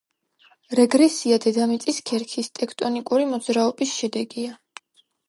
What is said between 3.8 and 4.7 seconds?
შედეგია.